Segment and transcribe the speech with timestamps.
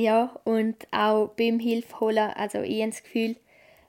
[0.00, 3.36] Ja, und auch beim Hilfe holen, also ich habe das Gefühl,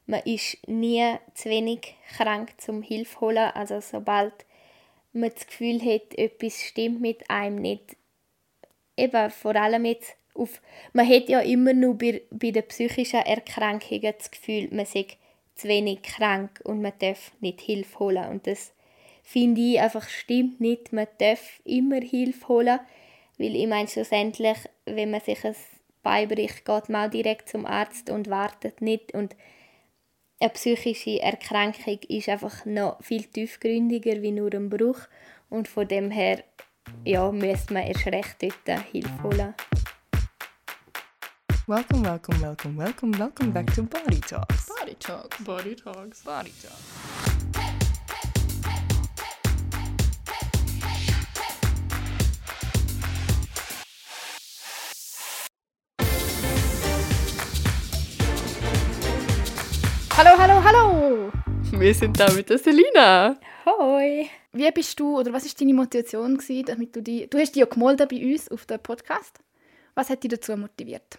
[0.08, 3.50] man ist nie zu wenig krank zum Hilfe holen.
[3.54, 4.34] Also sobald
[5.14, 7.96] man das Gefühl hat, etwas stimmt mit einem nicht,
[8.98, 10.62] eben vor allem jetzt auf,
[10.92, 15.08] man hat ja immer nur bei, bei den psychischen Erkrankungen das Gefühl, man sei
[15.56, 18.28] zu wenig krank und man darf nicht Hilfe holen.
[18.28, 18.74] Und das
[19.24, 20.92] finde ich einfach stimmt nicht.
[20.92, 22.82] Man darf immer Hilfe holen,
[23.38, 25.56] weil ich meine schlussendlich, wenn man sich ein
[26.04, 29.14] Bein bricht, geht man auch direkt zum Arzt und wartet nicht.
[29.14, 29.36] Und
[30.40, 35.00] eine psychische Erkrankung ist einfach noch viel tiefgründiger wie nur ein Bruch.
[35.50, 36.44] Und von dem her
[37.06, 39.54] ja, müsste man erst recht dort Hilfe holen.
[41.68, 44.68] Welcome, welcome, welcome, welcome, welcome back to Body Talks.
[44.68, 45.44] Body Talks.
[45.44, 46.24] Body Talks.
[46.24, 47.01] Body Talks.
[60.24, 61.32] Hallo, hallo, hallo!
[61.80, 63.40] Wir sind da mit der Selina.
[63.66, 64.30] Hoi!
[64.54, 67.28] Wie bist du, oder was war deine Motivation, gewesen, damit du die...
[67.28, 69.40] Du hast dich ja gemeldet bei uns auf dem Podcast.
[69.96, 71.18] Was hat dich dazu motiviert?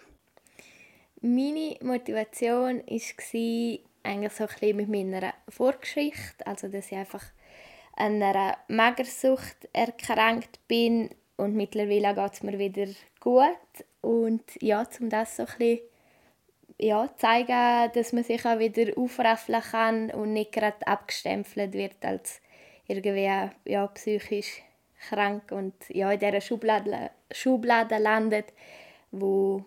[1.19, 7.25] Meine Motivation war eigentlich so ein bisschen mit meiner Vorgeschichte, also dass ich einfach
[7.97, 12.87] an einer Magersucht erkrankt bin und mittlerweile geht es mir wieder
[13.19, 15.79] gut und ja, um das so ein bisschen
[16.83, 22.41] ja, zeigen, dass man sich auch wieder aufraffeln kann und nicht gerade abgestempelt wird als
[22.87, 24.61] irgendwie ja, psychisch
[25.09, 28.53] krank und ja, in dieser Schublade, Schublade landet,
[29.11, 29.63] wo,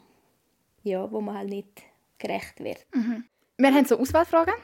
[0.82, 1.82] ja, wo man halt nicht
[2.18, 2.86] gerecht wird.
[3.58, 4.54] Wir haben so Auswahlfragen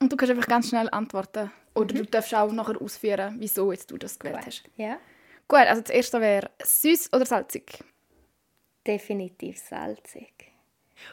[0.00, 1.50] und du kannst einfach ganz schnell antworten.
[1.74, 4.64] Oder du darfst auch nachher ausführen, wieso jetzt du das gewählt hast.
[4.76, 4.98] Ja,
[5.46, 7.82] Gut, also das erste wäre süß oder salzig?
[8.86, 10.47] definitiv salzig.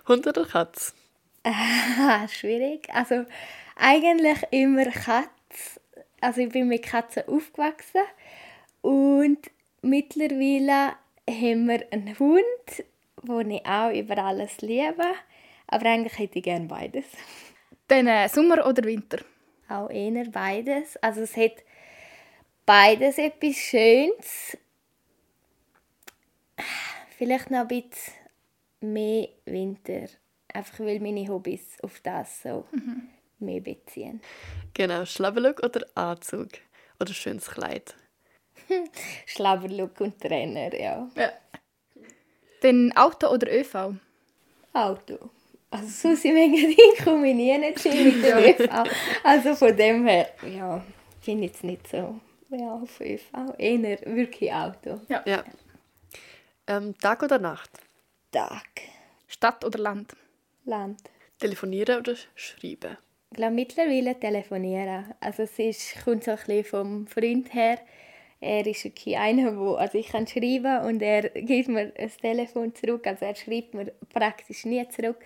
[0.07, 0.93] Hund oder Katz?
[2.29, 2.87] Schwierig.
[2.93, 3.25] Also
[3.75, 5.79] eigentlich immer Katz.
[6.21, 8.01] Also ich bin mit Katzen aufgewachsen
[8.81, 9.39] und
[9.81, 10.95] mittlerweile
[11.29, 12.83] haben wir einen Hund,
[13.23, 15.05] den ich auch über alles liebe.
[15.67, 17.05] Aber eigentlich hätte ich gerne beides.
[17.87, 19.19] Dann äh, Sommer oder Winter?
[19.67, 20.97] Auch eher beides.
[20.97, 21.63] Also es hat
[22.65, 24.57] beides etwas Schönes.
[27.17, 28.13] Vielleicht noch ein bisschen
[28.93, 30.07] mehr Winter.
[30.53, 32.65] Einfach weil meine Hobbys auf das so
[33.39, 34.21] mehr beziehen.
[34.73, 36.49] Genau, Schlabberlook oder Anzug?
[36.99, 37.95] Oder schönes Kleid?
[39.25, 41.09] Schlabberlook und Trainer, ja.
[41.15, 41.31] Ja.
[42.61, 43.95] Dann Auto oder ÖV?
[44.73, 45.29] Auto.
[45.69, 48.89] Also so sind wir ich komme ich nie nicht mit dem ÖV.
[49.23, 50.83] Also von dem her, ja,
[51.25, 52.19] bin jetzt nicht so
[52.49, 53.23] ja, auf ÖV.
[53.57, 55.01] Eher wirklich Auto.
[55.09, 55.43] Ja.
[56.67, 57.69] Ähm, Tag oder Nacht?
[58.35, 58.81] Tag.
[59.27, 60.13] Stadt oder Land?
[60.65, 60.99] Land.
[61.39, 62.97] Telefonieren oder schreiben?
[63.31, 65.13] Ich glaube mittlerweile telefonieren.
[65.21, 67.79] Also es ist, kommt so ein bisschen vom Freund her.
[68.41, 72.75] Er ist wirklich einer, wo, also ich kann schreiben und er gibt mir ein Telefon
[72.75, 73.07] zurück.
[73.07, 75.23] Also er schreibt mir praktisch nie zurück.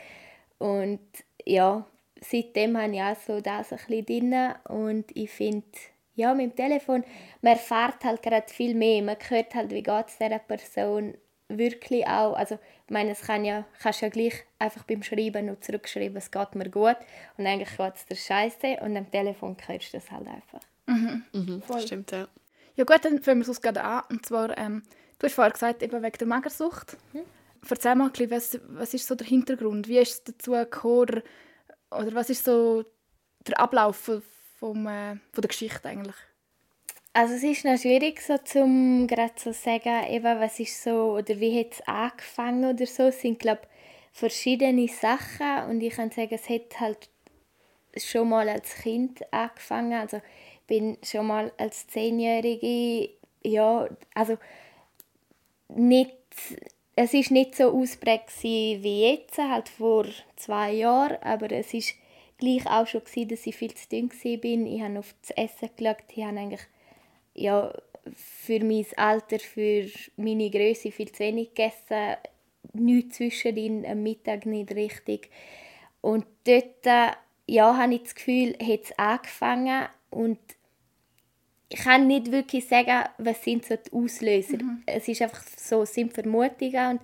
[0.60, 1.00] Und
[1.46, 1.88] ja,
[2.22, 4.54] seitdem habe ich auch so das ein bisschen drin.
[4.66, 5.66] Und ich finde,
[6.14, 7.04] ja, mit dem Telefon,
[7.42, 9.02] man erfährt halt gerade viel mehr.
[9.02, 11.16] Man hört halt, wie geht es dieser Person
[11.50, 12.36] wirklich auch.
[12.36, 16.32] Also ich meine, es kann ja, kannst ja gleich einfach beim Schreiben noch zurückschreiben, es
[16.32, 16.98] geht mir gut.
[17.38, 18.78] Und eigentlich geht es dir scheiße.
[18.82, 20.62] Und am Telefon hörst du das halt einfach.
[20.88, 21.24] Mhm,
[21.82, 22.28] stimmt, ja.
[22.76, 24.04] Ja gut, dann fangen wir es gerade an.
[24.10, 24.84] Und zwar, ähm,
[25.20, 26.98] du hast vorher gesagt, eben wegen der Magersucht.
[27.70, 29.88] Erzähl mal ein bisschen, was, was ist so der Hintergrund?
[29.88, 30.94] Wie ist es dazu gekommen?
[31.00, 31.22] Oder,
[31.92, 32.86] oder was ist so
[33.46, 34.24] der Ablauf von,
[34.60, 36.16] vom, äh, von der Geschichte eigentlich?
[37.12, 41.40] Also es ist noch schwierig, so zum gerade so sagen, eben, was ist so, oder
[41.40, 43.04] wie hat es angefangen oder so.
[43.04, 43.62] Es sind, glaube
[44.12, 47.10] verschiedene Sachen und ich kann sagen, es hat halt
[47.98, 49.94] schon mal als Kind angefangen.
[49.94, 53.10] Also ich bin schon mal als Zehnjährige,
[53.44, 54.38] ja, also
[55.70, 56.16] nicht,
[56.96, 61.96] es ist nicht so ausprägt wie jetzt, halt vor zwei Jahren, aber es ist
[62.38, 64.10] gleich auch schon gewesen, dass ich viel zu dünn
[64.40, 64.66] bin.
[64.66, 66.62] Ich habe auf das Essen geschaut, ich habe eigentlich
[67.34, 67.74] ja,
[68.14, 69.88] für mein Alter, für
[70.18, 72.18] meine Größe viel zu wenig gegessen,
[72.74, 75.30] nichts zwischendrin, am Mittag nicht richtig.
[76.02, 77.12] Und dort äh,
[77.48, 80.40] ja, habe ich das Gefühl, hat es angefangen und
[81.72, 84.58] ich kann nicht wirklich sagen, was sind so die Auslöser.
[84.88, 87.02] Es ist einfach so, es sind Vermutungen und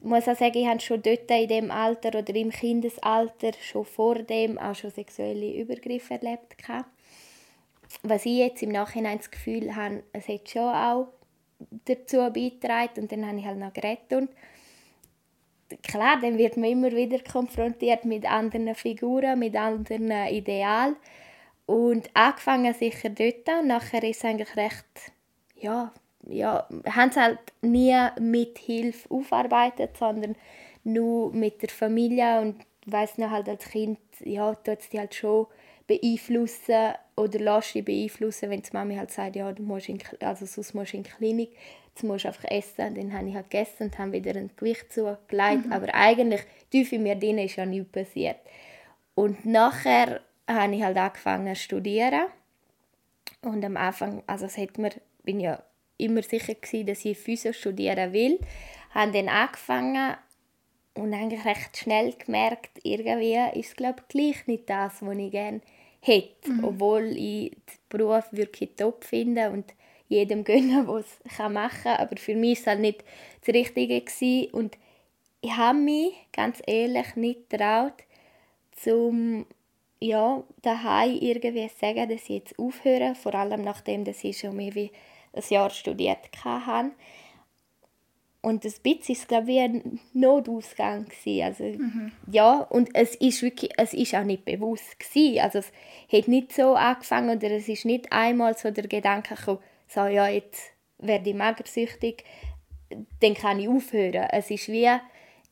[0.00, 3.84] ich muss auch sagen, ich habe schon dort in dem Alter oder im Kindesalter, schon
[3.84, 6.56] vor dem, auch schon sexuelle Übergriffe erlebt.
[6.56, 6.88] Gehabt.
[8.02, 11.08] Was ich jetzt im Nachhinein das Gefühl habe, es hat schon auch
[11.84, 13.02] dazu beigetragen.
[13.02, 14.12] Und dann habe ich halt noch geredet.
[14.12, 14.30] Und
[15.82, 20.96] klar, dann wird man immer wieder konfrontiert mit anderen Figuren, mit anderen Idealen.
[21.66, 25.12] Und angefangen sicher dort und nachher ist es eigentlich recht,
[25.54, 25.92] ja,
[26.26, 30.34] ja, haben es halt nie mit Hilfe aufarbeitet, sondern
[30.84, 32.40] nur mit der Familie.
[32.40, 35.46] Und weiß noch halt als Kind, ja, tut es dich halt schon
[35.88, 40.46] beeinflussen oder lässt dich beeinflussen, wenn die Mami halt sagt, ja, du musst in, also
[40.46, 41.50] sonst musst du in die Klinik,
[41.88, 42.94] jetzt musst du einfach essen.
[42.94, 45.66] Dann habe ich halt gegessen und habe wieder ein Gewicht zugelegt.
[45.66, 45.72] Mhm.
[45.72, 48.36] Aber eigentlich, tief in mir drin ist ja nichts passiert.
[49.14, 52.26] Und nachher habe ich halt angefangen zu studieren.
[53.42, 54.90] Und am Anfang, also es hat mir,
[55.24, 55.62] bin ja
[55.96, 58.38] immer sicher gewesen, dass ich Physio studieren will.
[58.90, 60.16] Habe dann angefangen
[60.94, 65.30] und eigentlich recht schnell gemerkt, irgendwie ist es glaube ich, gleich nicht das, was ich
[65.30, 65.60] gerne
[66.08, 66.50] hätte.
[66.50, 66.64] Mhm.
[66.64, 69.72] Obwohl ich den Beruf wirklich top finde und
[70.08, 71.96] jedem gönnen, der es machen kann.
[71.98, 73.04] Aber für mich war es halt nicht
[73.40, 74.00] das Richtige.
[74.00, 74.50] Gewesen.
[74.52, 74.76] Und
[75.40, 77.94] ich habe mich, ganz ehrlich, nicht getraut,
[78.72, 79.46] zum
[80.00, 83.14] ja, daheim irgendwie sagen, dass ich jetzt aufhöre.
[83.14, 84.90] Vor allem nachdem dass ich schon mehr wie
[85.32, 86.92] ein Jahr studiert hatte.
[88.40, 91.06] Und das bisschen ist glaube ich ein Notausgang
[91.42, 92.12] Also mhm.
[92.30, 95.40] ja und es ist wirklich es ist auch nicht bewusst gewesen.
[95.40, 95.72] Also es
[96.12, 99.58] hat nicht so angefangen oder es ist nicht einmal so der Gedanke gekommen,
[99.88, 102.24] so ja jetzt werde ich magersüchtig,
[103.20, 104.28] dann kann ich aufhören.
[104.30, 104.88] Es ist wie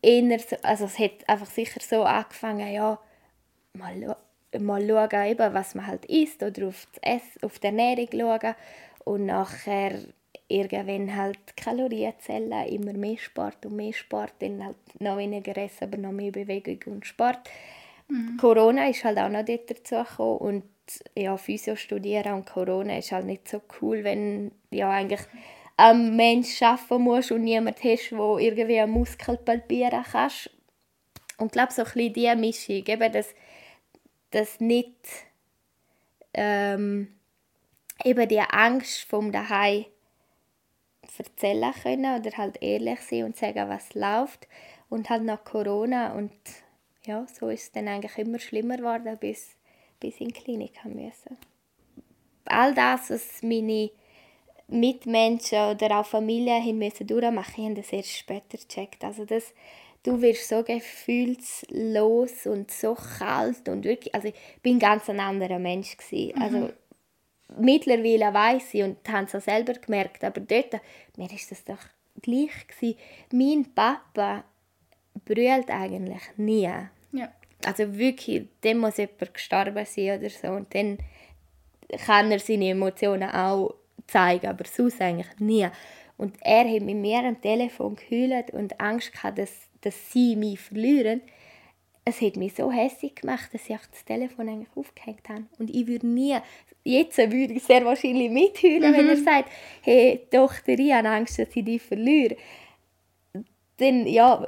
[0.02, 2.98] eher so, also es hat einfach sicher so angefangen, ja
[3.72, 4.16] mal
[4.58, 8.54] mal schauen, eben, was man halt isst oder auf, das Essen, auf die Ernährung schauen
[9.04, 9.98] und nachher
[10.48, 15.96] irgendwann halt Kalorienzellen, immer mehr Sport und mehr Sport, dann halt noch weniger Essen, aber
[15.96, 17.38] noch mehr Bewegung und Sport.
[18.08, 18.36] Mhm.
[18.40, 20.64] Corona ist halt auch noch dort dazu gekommen und
[21.16, 25.22] ja, Physio studieren und Corona ist halt nicht so cool, wenn ja eigentlich
[25.76, 30.30] ein Mensch arbeiten musst und niemand hast, der irgendwie einen Muskel palpieren kann.
[31.38, 33.34] Und ich glaube, so ein bisschen diese Mischung, eben das,
[34.30, 34.96] das nicht
[36.32, 37.08] ähm,
[38.04, 39.86] eben die Angst vom daheim
[41.18, 44.48] erzählen können oder halt ehrlich sein und sagen, was läuft.
[44.88, 46.32] Und halt nach Corona und
[47.04, 49.56] ja, so ist es dann eigentlich immer schlimmer geworden, bis,
[50.00, 51.36] bis in die Klinik haben müssen.
[52.44, 53.90] All das, was meine
[54.68, 59.04] Mitmenschen oder auch Familien hin müssen durchmachen, haben das erst später gecheckt.
[59.04, 59.52] Also das,
[60.02, 65.58] du wirst so gefühlslos und so kalt und wirklich, also ich bin ganz ein anderer
[65.58, 66.40] Mensch gewesen.
[66.40, 66.72] Also mhm
[67.58, 70.80] mittlerweile weiß ich und habe es auch selber gemerkt, aber dort,
[71.16, 71.78] mir ist das doch
[72.22, 72.98] gleich gewesen.
[73.32, 74.44] Mein Papa
[75.24, 76.70] brüllt eigentlich nie.
[77.12, 77.32] Ja.
[77.64, 80.98] Also wirklich, dann muss jemand gestorben sein oder so und dann
[82.04, 83.74] kann er seine Emotionen auch
[84.06, 85.68] zeigen, aber sonst eigentlich nie.
[86.18, 89.52] Und er hat mit mir am Telefon geheult und Angst gehabt, dass,
[89.82, 91.22] dass sie mich verlieren
[92.08, 95.44] es hat mich so hässlich gemacht, dass ich das Telefon eigentlich aufgehängt habe.
[95.58, 96.36] Und ich würde nie,
[96.84, 98.96] jetzt würde ich sehr wahrscheinlich mitheulen, mhm.
[98.96, 99.50] wenn er sagt,
[99.82, 102.36] hey Tochter, ich habe Angst, dass ich dich verliere.
[103.78, 104.46] Dann, ja,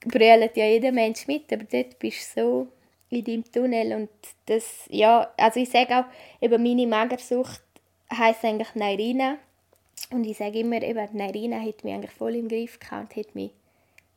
[0.00, 2.68] brüllt ja jeder Mensch mit, aber dort bist du so
[3.10, 4.10] in deinem Tunnel und
[4.46, 6.04] das, ja, also ich sage auch,
[6.42, 7.62] eben meine Magersucht
[8.12, 9.38] heisst eigentlich Nairina
[10.10, 13.34] und ich sage immer, eben, Nairina hat mich eigentlich voll im Griff gehabt und hat
[13.36, 13.52] mich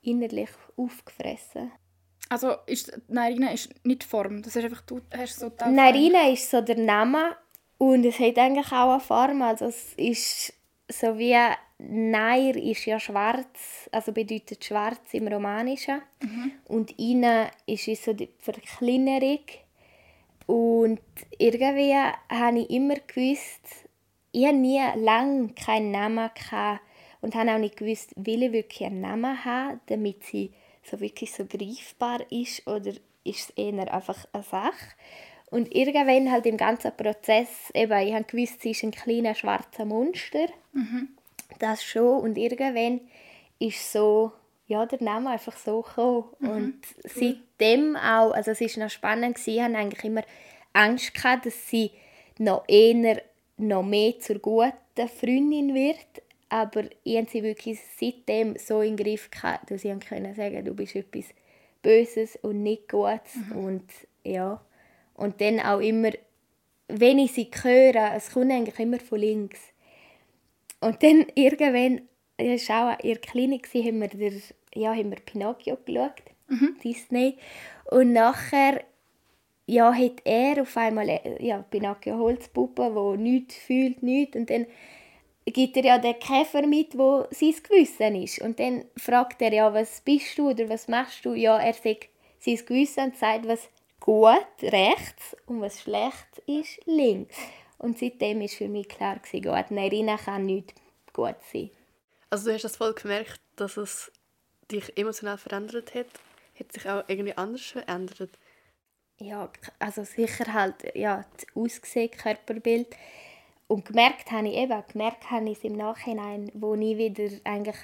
[0.01, 1.71] innerlich aufgefressen.
[2.31, 6.49] Also ist Nairina ist nicht die Form, das ist einfach, du hast so Nairina ist
[6.49, 7.35] so der Name
[7.77, 10.53] und es hat eigentlich auch eine Form, also es ist
[10.87, 11.35] so wie
[11.77, 16.01] Nair ist ja schwarz, also bedeutet schwarz im Romanischen.
[16.21, 16.51] Mhm.
[16.69, 19.43] und Ina ist so die Verkleinerung.
[20.45, 21.01] Und
[21.37, 23.89] irgendwie habe ich immer gewusst,
[24.31, 26.81] ich habe nie lange keinen Namen gehabt
[27.19, 31.31] und habe auch nicht gewusst, will ich wirklich einen Namen haben, damit sie so wirklich
[31.31, 32.91] so greifbar ist oder
[33.23, 34.95] ist es eher einfach eine Sache.
[35.49, 39.85] Und irgendwann halt im ganzen Prozess, eben, ich habe gewusst, sie ist ein kleiner schwarzer
[39.85, 40.47] Monster.
[40.71, 41.09] Mhm.
[41.59, 42.21] Das schon.
[42.21, 43.01] Und irgendwann
[43.59, 44.31] ist so,
[44.67, 46.23] ja, der Name einfach so gekommen.
[46.39, 46.49] Mhm.
[46.49, 50.23] Und seitdem auch, also es war noch spannend, ich hatte eigentlich immer
[50.73, 51.91] Angst, gehabt, dass sie
[52.37, 53.21] noch eher
[53.57, 59.05] noch mehr zur guten Freundin wird, aber ich habe sie wirklich seitdem so in den
[59.05, 61.25] Griff gehabt, dass ich können sagen du bist etwas
[61.81, 63.35] Böses und nicht Gutes.
[63.35, 63.55] Mhm.
[63.55, 63.89] Und,
[64.25, 64.61] ja.
[65.13, 66.11] und dann auch immer,
[66.89, 69.61] wenn ich sie höre, es kommt eigentlich immer von links.
[70.81, 72.01] Und dann irgendwann,
[72.35, 74.33] das war auch in der Klinik, haben wir, der,
[74.75, 76.75] ja, haben wir Pinocchio geschaut, mhm.
[76.83, 77.37] Disney.
[77.85, 78.83] Und nachher
[79.67, 84.35] ja, hat er auf einmal ja, Pinocchio Holzpuppe, die nichts fühlt, nichts.
[84.35, 84.65] Und dann
[85.45, 88.39] gibt er ja den Käfer mit, wo sein Gewissen ist.
[88.41, 91.33] Und dann fragt er ja, was bist du oder was machst du?
[91.33, 93.69] Ja, er sagt sein Gewissen und sagt, was
[93.99, 97.37] gut rechts und was schlecht ist links.
[97.77, 100.73] Und seitdem ist für mich klar gewesen, gut, nein, kann nicht
[101.13, 101.71] gut sein.
[102.29, 104.11] Also du hast das voll gemerkt, dass es
[104.71, 106.07] dich emotional verändert hat?
[106.59, 108.37] Hat sich auch irgendwie anders verändert?
[109.17, 112.87] Ja, also sicher halt ja, das Aussehen, Körperbild.
[113.71, 117.77] Und gemerkt habe ich eben, gemerkt habe ich es im Nachhinein, wo ich wieder eigentlich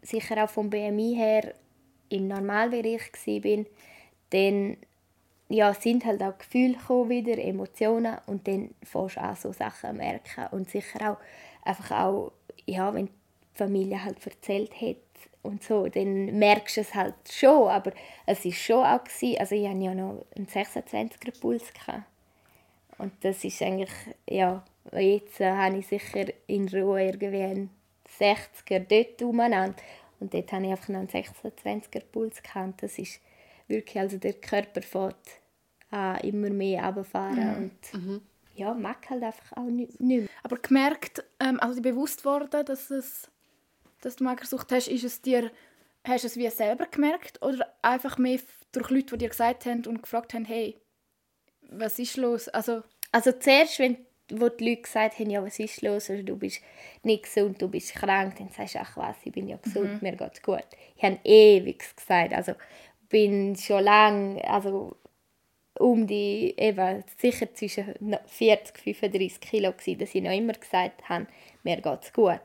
[0.00, 1.52] sicher auch vom BMI her
[2.08, 3.64] im Normalbereich war,
[4.30, 4.78] dann
[5.50, 9.98] ja, sind halt auch Gefühle gekommen wieder, Emotionen und dann fängst du an, so Sachen
[9.98, 11.18] merken und sicher auch
[11.62, 12.32] einfach auch,
[12.64, 13.12] ja, wenn die
[13.52, 14.96] Familie halt erzählt hat
[15.42, 17.92] und so, dann merkst du es halt schon, aber
[18.24, 21.70] es war schon auch, gewesen, also ich hatte ja noch einen 26er Puls.
[21.74, 22.04] Gehabt.
[22.96, 23.92] Und das ist eigentlich,
[24.26, 24.64] ja,
[24.96, 27.70] jetzt äh, habe ich sicher in Ruhe irgendwie einen
[28.18, 29.76] 60er dort umeinander
[30.20, 32.82] und dort habe ich einfach noch einen 26er Puls gehabt.
[32.82, 33.20] Das ist
[33.68, 35.40] wirklich, also der Körper fährt
[35.90, 37.56] an immer mehr runterfahren mhm.
[37.56, 38.20] und mhm.
[38.54, 40.26] ja, mag halt einfach auch nicht, mehr.
[40.42, 43.30] Aber gemerkt, ähm, also bewusst worden, dass, es,
[44.00, 45.50] dass du Magersucht hast, ist es dir,
[46.04, 48.40] hast du es wie selber gemerkt oder einfach mehr
[48.72, 50.76] durch Leute, die dir gesagt haben und gefragt haben, hey,
[51.70, 52.48] was ist los?
[52.48, 53.96] Also, also zuerst, wenn
[54.30, 56.60] wo die Leute gesagt haben, ja, was ist los, also, du bist
[57.02, 59.98] nicht gesund, du bist krank, dann sagst du, ach was, ich bin ja gesund, mhm.
[60.02, 60.66] mir geht's gut.
[60.96, 62.52] Ich habe ewig gesagt, also
[63.08, 64.96] bin schon lange, also
[65.78, 67.94] um die, eben, sicher zwischen
[68.26, 71.26] 40 und 35 Kilo gewesen, dass ich noch immer gesagt habe,
[71.62, 72.40] mir geht's gut.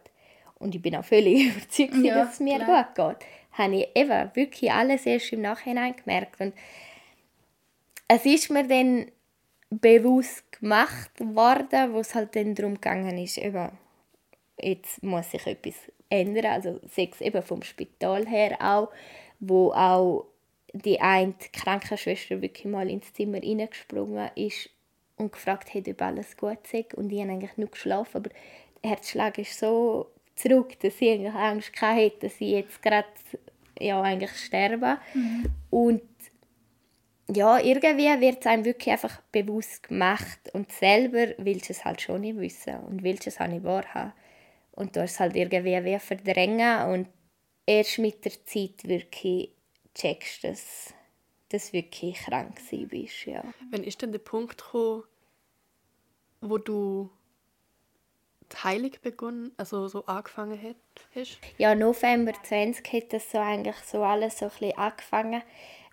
[0.59, 2.85] Und ich bin auch völlig überzeugt, ja, dass es mir klar.
[2.95, 3.27] gut geht.
[3.53, 6.39] Habe ich eben wirklich alles erst im Nachhinein gemerkt.
[6.39, 6.53] Und
[8.07, 9.11] es ist mir dann
[9.69, 13.69] bewusst gemacht worden, wo es halt dann darum gegangen ist, eben,
[14.57, 15.75] jetzt muss sich etwas
[16.09, 18.89] ändern, also sechs eben vom Spital her auch,
[19.41, 20.25] wo auch
[20.71, 24.69] die eine Krankenschwester wirklich mal ins Zimmer reingesprungen ist
[25.17, 26.93] und gefragt hat, ob alles gut ist.
[26.93, 28.29] Und ich habe eigentlich nur geschlafen, aber
[28.81, 33.07] der Herzschlag ist so zurück, dass ich eigentlich Angst hatte, dass ich jetzt gerade
[33.79, 34.97] ja, eigentlich sterbe.
[35.13, 35.45] Mhm.
[35.69, 36.01] Und
[37.29, 42.01] ja, irgendwie wird es einem wirklich einfach bewusst gemacht und selber willst du es halt
[42.01, 44.13] schon nicht wissen und willst es auch nicht wahrhaben.
[44.71, 47.07] Und du hast es halt irgendwie wie verdrängen und
[47.65, 49.51] erst mit der Zeit wirklich
[49.93, 50.93] checkst, dass
[51.49, 53.25] du wirklich krank bist.
[53.25, 53.43] Ja.
[53.71, 55.03] Wann ist denn der Punkt gekommen,
[56.41, 57.09] wo du
[58.51, 61.29] die Heilung begonnen, also so angefangen hast?
[61.57, 65.41] Ja, November 20 hat das so eigentlich so alles so ein bisschen angefangen,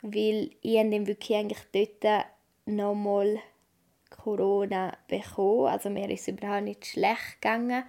[0.03, 2.27] weil ich dann wirklich eigentlich dort
[2.67, 3.39] nochmal
[4.11, 5.67] Corona bekommen.
[5.67, 7.85] Also mir ist es überhaupt nicht schlecht gegangen.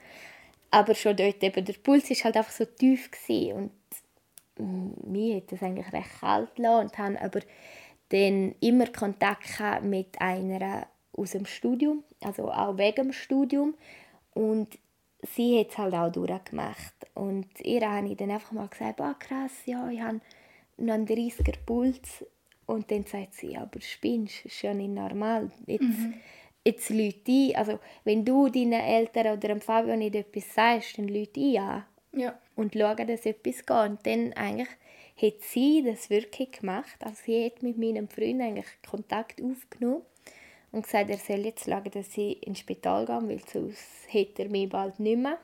[0.70, 3.54] Aber schon dort eben, der Puls war halt einfach so tief gewesen.
[3.54, 3.72] und
[4.58, 7.42] mir hat das eigentlich recht kalt gelassen und haben aber
[8.10, 13.76] dann immer Kontakt mit einer aus dem Studium, also auch wegen dem Studium
[14.34, 14.78] und
[15.36, 19.16] sie hat es halt auch durchgemacht und ihr habe ich dann einfach mal gesagt, ah
[19.18, 20.22] krass, ja, ich habe
[20.90, 22.26] einen 30er Puls
[22.66, 26.14] und dann sagt sie, aber spinnst, ist ja nicht normal, jetzt, mhm.
[26.66, 31.08] jetzt Leute ein, also wenn du deinen Eltern oder dem Fabio nicht etwas sagst, dann
[31.08, 31.84] Leute ein
[32.14, 32.40] ja.
[32.56, 33.70] und schauen, dass etwas geht.
[33.70, 34.70] Und dann eigentlich
[35.22, 36.98] hat sie das wirklich gemacht.
[37.00, 40.04] Also sie hat mit meinem Freund eigentlich Kontakt aufgenommen
[40.72, 44.50] und gesagt, er soll jetzt schauen, dass sie ins Spital gehen, weil sonst hätte er
[44.50, 45.38] mich bald nicht mehr.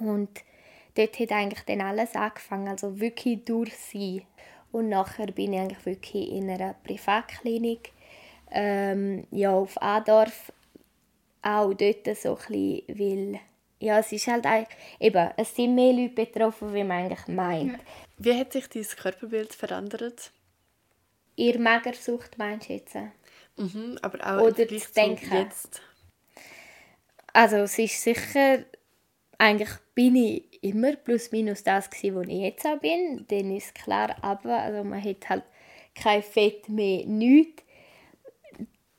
[0.00, 0.30] Und
[0.98, 4.24] dort hat eigentlich dann alles angefangen, also wirklich durch sie.
[4.72, 7.92] Und nachher bin ich eigentlich wirklich in einer Privatklinik
[8.50, 10.52] ähm, ja, auf Adorf,
[11.42, 13.40] auch dort so ein bisschen, weil
[13.80, 17.78] ja, es ist halt eigentlich, eben, es sind mehr Leute betroffen, wie man eigentlich meint.
[18.16, 20.32] Wie hat sich dein Körperbild verändert?
[21.36, 22.96] Ihr Magersucht meinst du jetzt?
[23.56, 25.32] Mhm, aber auch Oder das Denken.
[25.32, 25.80] Jetzt.
[27.32, 28.64] Also es ist sicher,
[29.38, 33.24] eigentlich bin ich immer plus minus das gewesen, wo ich jetzt auch bin.
[33.28, 35.44] Dann ist klar, aber also man hat halt
[35.94, 37.62] kein Fett mehr, nichts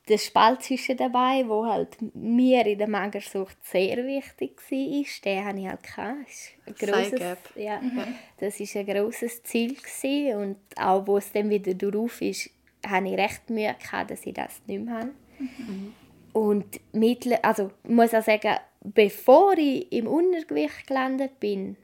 [0.09, 5.59] der Spalt zwischen dabei, wo halt mir in der Magersucht sehr wichtig war, den hatte
[5.59, 6.17] ich halt gehabt.
[6.65, 8.15] Das ist ein grosses, ja, mhm.
[8.39, 10.35] das ist ein grosses Ziel gewesen.
[10.41, 12.49] und auch wo es dann wieder drauf ist,
[12.85, 15.11] hatte ich recht Mühe gehabt, dass ich das nicht mehr habe.
[15.37, 15.93] Mhm.
[16.33, 21.75] Und mittel, also ich muss auch sagen, bevor ich im Untergewicht gelandet bin,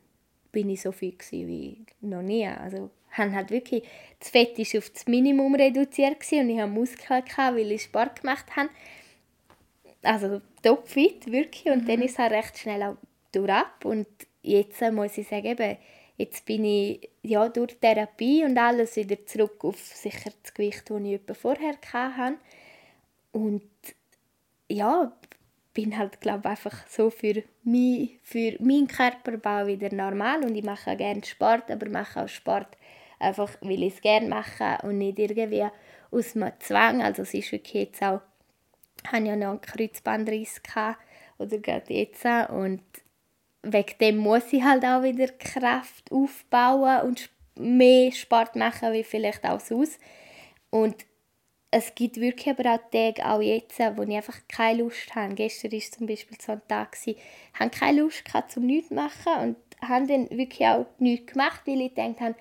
[0.51, 2.47] bin ich so viel wie noch nie.
[2.47, 3.83] Also haben halt wirklich,
[4.19, 8.45] das Fett war auf das Minimum reduziert und ich hatte Muskeln, weil ich Sport gemacht
[8.55, 8.69] habe.
[10.01, 11.65] Also topfit, wirklich.
[11.65, 11.87] Und mhm.
[11.87, 12.97] dann ist es halt recht schnell auch
[13.31, 14.07] durch ab und
[14.41, 15.77] jetzt muss ich sagen, eben,
[16.17, 21.01] jetzt bin ich ja, durch Therapie und alles wieder zurück auf sicher das Gewicht, das
[21.01, 22.37] ich vorher hatte.
[23.31, 23.63] Und
[24.69, 25.11] ja,
[25.75, 30.95] bin halt glaube einfach so für, mich, für meinen Körperbau wieder normal und ich mache
[30.95, 32.69] gerne Sport, aber mache auch Sport
[33.19, 35.67] einfach, weil ich es gerne mache und nicht irgendwie
[36.09, 37.03] aus einem Zwang.
[37.03, 38.21] Also es ist wirklich jetzt auch,
[39.03, 40.99] ich hatte ja noch einen Kreuzbandriss gehabt,
[41.37, 42.81] oder gerade jetzt und
[43.61, 49.43] wegen dem muss ich halt auch wieder Kraft aufbauen und mehr Sport machen wie vielleicht
[49.43, 49.99] auch sonst.
[50.69, 50.95] Und
[51.71, 55.33] es gibt wirklich aber auch Tage, auch jetzt, wo ich einfach keine Lust habe.
[55.35, 57.17] Gestern war zum Beispiel so ein Tag, ich
[57.53, 61.61] hatte keine Lust gehabt, zum nichts zu machen und habe dann wirklich auch nichts gemacht,
[61.65, 62.35] weil ich gedacht habe,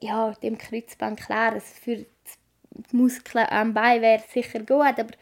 [0.00, 2.06] ja, dem Kreuzband, klar, es für die
[2.96, 5.12] Muskeln am Bein wäre sicher gut, aber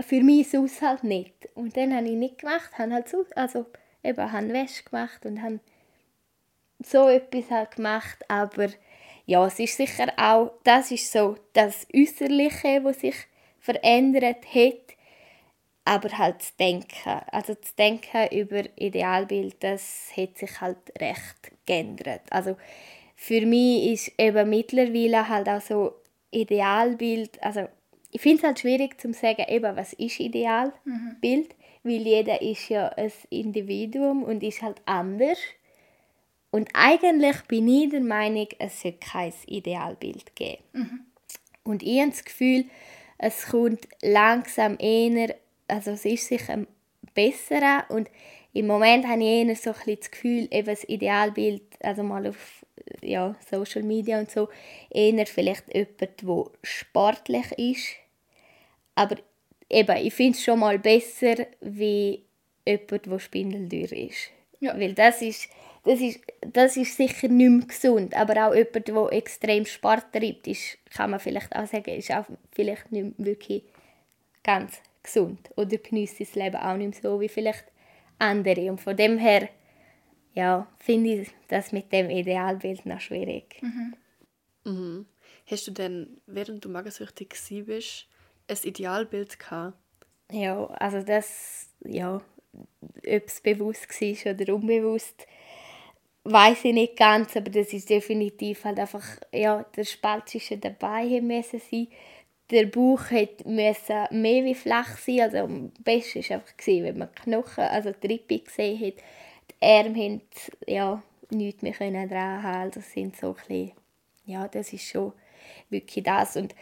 [0.00, 1.48] für mich sonst halt nicht.
[1.54, 3.66] Und dann habe ich nicht gemacht, habe halt so, also
[4.02, 5.60] eben, habe Wäsche gemacht und habe
[6.80, 8.68] so etwas halt gemacht, aber
[9.26, 13.16] ja, es ist sicher auch, das ist so das Äußerliche, was sich
[13.58, 14.96] verändert hat,
[15.84, 22.22] aber halt das Denken, also das Denken über Idealbild, das hat sich halt recht geändert.
[22.30, 22.56] Also
[23.16, 25.94] für mich ist eben mittlerweile halt auch so
[26.30, 27.66] Idealbild, also
[28.12, 31.56] ich finde es halt schwierig zu sagen, eben, was ist Idealbild, mhm.
[31.82, 35.38] weil jeder ist ja ein Individuum und ist halt anders.
[36.56, 40.62] Und eigentlich bin ich der Meinung, es sollte kein Idealbild geben.
[40.72, 41.00] Mhm.
[41.64, 42.64] Und ich habe das Gefühl,
[43.18, 45.34] es kommt langsam eher,
[45.68, 46.66] also es ist sicher ein
[47.12, 48.08] besserer und
[48.54, 52.64] im Moment habe ich eher so ein das Gefühl, eben das Idealbild, also mal auf
[53.02, 54.48] ja, Social Media und so,
[54.88, 57.86] eher vielleicht jemand, der sportlich ist.
[58.94, 59.16] Aber
[59.68, 62.24] eben, ich finde es schon mal besser, wie
[62.66, 64.30] jemand, der spindeldürr ist.
[64.60, 64.80] Ja.
[64.80, 65.50] Weil das ist,
[65.86, 68.14] das, ist, das ist sicher nicht mehr gesund.
[68.14, 72.26] Aber auch jemand, der extrem Sport treibt, ist, kann man vielleicht auch sagen, ist auch
[72.52, 73.64] vielleicht nicht wirklich
[74.42, 75.50] ganz gesund.
[75.56, 77.64] Oder genießt das Leben auch nicht mehr so wie vielleicht
[78.18, 78.70] andere.
[78.70, 79.48] Und von dem her
[80.36, 83.60] ja, finde ich das mit dem Idealbild noch schwierig.
[83.62, 83.94] Mhm.
[84.64, 85.06] Mhm.
[85.46, 87.34] Hast du denn, während du magersüchtig
[87.66, 88.06] warst,
[88.48, 89.78] ein Idealbild gehabt?
[90.30, 92.20] Ja, also das, ja,
[92.52, 95.26] ob es bewusst war oder unbewusst,
[96.32, 100.76] weiß ich nicht ganz, aber das ist definitiv halt einfach, ja, der Spalt zwischen den
[100.76, 101.88] Beinen müssen sein.
[102.50, 103.10] Der Bauch
[103.44, 108.06] musste mehr wie flach sein, also am besten war einfach, wenn man Knochen, also die
[108.06, 108.94] Rippe gesehen hat,
[109.60, 110.20] Arme haben
[110.66, 112.70] ja, nichts mehr können dran haben.
[112.70, 113.72] Das sind so ein
[114.26, 115.12] ja, das ist schon
[115.70, 116.36] wirklich das.
[116.36, 116.54] Und,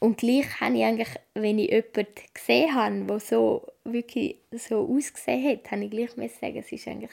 [0.00, 5.48] und gleich habe ich eigentlich, wenn ich jemanden gesehen habe, der so wirklich so ausgesehen
[5.50, 7.10] hat, habe ich gleich sagen, es ist eigentlich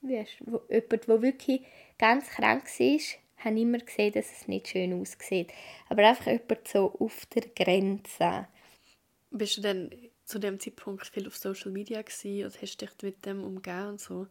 [0.00, 1.62] wo, jemand, der wirklich
[1.98, 5.52] ganz krank war, habe immer gesehen, dass es nicht schön aussieht.
[5.88, 8.48] Aber einfach jemand so auf der Grenze.
[9.30, 13.24] Bist du denn zu dem Zeitpunkt viel auf Social Media gewesen und hast dich mit
[13.24, 14.26] dem umgeben und so?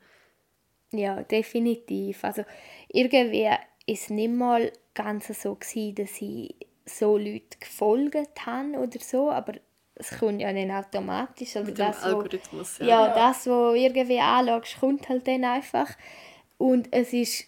[0.91, 2.23] Ja, definitiv.
[2.23, 2.43] Also
[2.89, 8.99] irgendwie war es nicht mal ganz so gewesen, dass ich so Leute gefolgt habe oder
[8.99, 9.53] so, aber
[9.99, 11.55] es kommt ja nicht automatisch.
[11.55, 12.86] Also mit das, Algorithmus, ja.
[12.86, 15.89] Ja, das, was irgendwie anschaust, kommt halt dann einfach.
[16.57, 17.47] Und es ist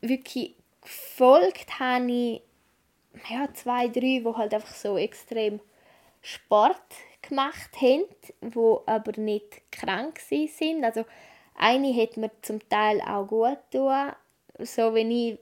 [0.00, 2.42] wirklich gefolgt habe ich
[3.28, 5.60] ja, zwei, drei, die halt einfach so extrem
[6.22, 6.80] Sport
[7.22, 8.04] gemacht haben,
[8.40, 10.84] die aber nicht krank sind.
[10.84, 11.04] Also
[11.54, 14.14] eine hat mir zum Teil auch gut getan.
[14.58, 15.38] So wenn ich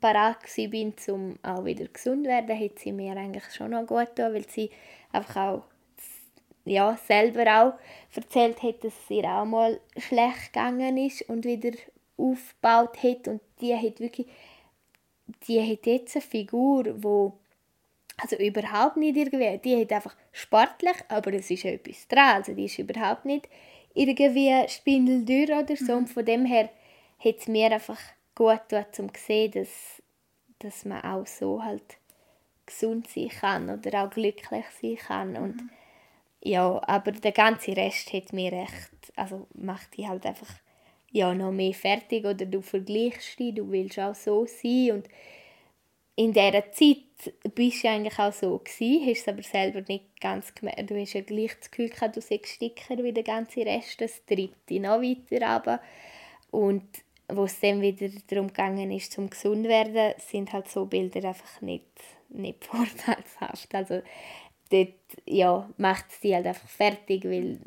[0.00, 4.14] parat bin, um auch wieder gesund zu werden, hat sie mir eigentlich schon noch gut
[4.14, 4.70] getan, weil sie
[5.12, 5.62] einfach auch
[6.64, 7.72] ja, selber auch
[8.14, 11.76] erzählt hat, dass es ihr auch mal schlecht gegangen ist und wieder
[12.16, 13.28] aufgebaut hat.
[13.28, 14.26] Und die hat wirklich,
[15.46, 17.32] die hat jetzt eine Figur, die
[18.20, 22.64] also überhaupt nicht irgendwie, die hat einfach sportlich, aber es ist etwas dran, also die
[22.64, 23.48] ist überhaupt nicht
[23.94, 25.98] irgendwie spindeldürr oder so mhm.
[25.98, 26.68] und von dem her
[27.18, 28.00] hat es mir einfach
[28.34, 30.02] gut getan, um zu sehen, dass,
[30.58, 31.97] dass man auch so halt
[32.68, 35.70] gesund sein kann oder auch glücklich sein kann und mhm.
[36.42, 40.50] ja, aber der ganze Rest hat mir recht, also macht die halt einfach
[41.10, 45.08] ja, noch mehr fertig oder du vergleichst dich, du willst auch so sein und
[46.16, 46.98] in dieser Zeit
[47.54, 50.90] bist du eigentlich auch so gewesen, hast es aber selber nicht ganz gemerkt.
[50.90, 54.24] Du hast ja gleich das Gefühl gehabt, du seist dicker wie der ganze Rest, das
[54.26, 55.80] treibt dich noch weiter runter.
[56.50, 56.84] Und
[57.28, 61.60] wo es dann wieder darum gegangen ist, zum gesund werden, sind halt so Bilder einfach
[61.60, 61.84] nicht,
[62.28, 63.74] nicht vorteilhaft.
[63.74, 64.02] Also
[64.70, 64.94] dort
[65.26, 67.58] ja, macht es dich halt einfach fertig, weil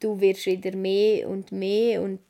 [0.00, 2.20] du wirst wieder mehr und mehr und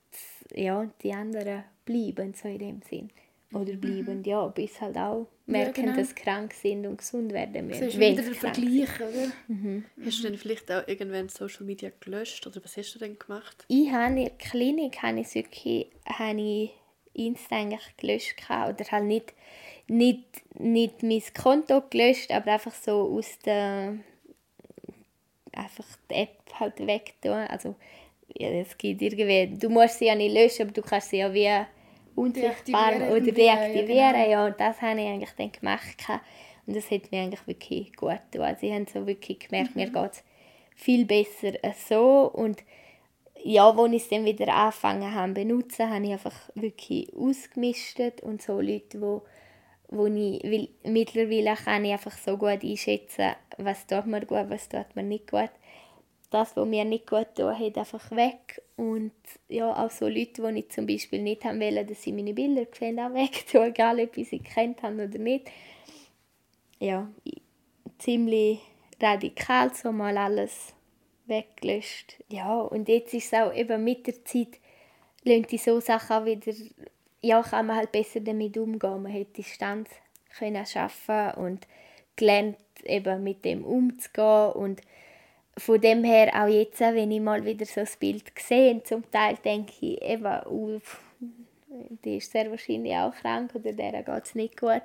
[0.54, 3.10] ja, die anderen bleiben so in dem Sinn.
[3.52, 5.96] Oder bleiben, ja, bis halt auch merken, genau.
[5.96, 7.88] dass sie krank sind und gesund werden Das müssen.
[7.88, 9.82] ist wenn wieder der Vergleich, oder?
[10.04, 13.64] Hast du denn vielleicht auch irgendwann Social Media gelöscht oder was hast du denn gemacht?
[13.68, 16.70] ich habe in der Klinik habe ich wirklich habe ich
[17.14, 19.32] Insta eigentlich gelöscht oder halt nicht,
[19.88, 20.24] nicht,
[20.58, 23.94] nicht mein Konto gelöscht, aber einfach so aus der
[25.52, 27.32] einfach die App halt weg tun.
[27.32, 27.74] Also
[28.34, 31.32] ja, es gibt irgendwie, du musst sie ja nicht löschen, aber du kannst sie ja
[31.32, 31.50] wie
[32.14, 34.12] unsichtbar Deaktivieren oder irgendwie, ja, deaktivieren.
[34.12, 34.30] genau.
[34.30, 35.96] Ja, und das habe ich eigentlich dann gemacht.
[36.66, 38.48] Und das hat mir eigentlich wirklich gut getan.
[38.48, 40.24] Also ich habe so wirklich gemerkt, mir geht es
[40.76, 41.52] viel besser
[41.88, 42.30] so.
[42.32, 42.62] Und
[43.42, 48.20] ja, als ich es dann wieder angefangen habe zu benutzen, habe ich einfach wirklich ausgemistet
[48.20, 49.22] und so Leute, wo,
[49.88, 54.68] wo ich, weil mittlerweile kann ich einfach so gut einschätzen, was tut mir gut, was
[54.68, 55.50] tut mir nicht gut.
[56.30, 58.62] Das, was mir nicht gut tut, hat einfach weg.
[58.76, 59.12] Und
[59.48, 62.66] ja, auch so Leute, die ich zum Beispiel nicht haben wollen, dass sie meine Bilder
[62.78, 65.48] sehen, auch weg tun, egal ob ich sie gekannt habe oder nicht.
[66.78, 67.42] Ja, ich-
[67.98, 68.60] ziemlich
[69.00, 70.74] radikal so mal alles
[71.26, 72.22] weggelöscht.
[72.28, 74.60] Ja, und jetzt ist es auch eben mit der Zeit,
[75.24, 76.52] lernt ich so Sachen auch wieder,
[77.22, 79.02] ja, kann man halt besser damit umgehen.
[79.02, 79.90] Man hat Distanz
[80.38, 81.66] können schaffen und
[82.16, 84.80] gelernt eben mit dem umzugehen und
[85.56, 89.36] von dem her auch jetzt, wenn ich mal wieder so ein Bild sehe, zum Teil
[89.44, 90.78] denke ich eben, uh,
[92.04, 94.82] die ist sehr wahrscheinlich auch krank oder der geht es nicht gut